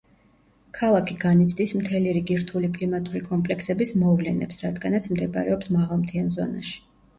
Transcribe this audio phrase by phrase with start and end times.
[0.77, 6.77] ქალაქი განიცდის მთელ რიგი რთული კლიმატური კომპლექსების მოვლენებს, რადგანაც მდებარეობს მაღალმთიან ზონაში.